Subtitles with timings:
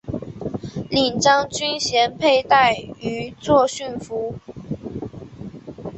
[0.89, 4.33] 领章军衔佩戴于作训服。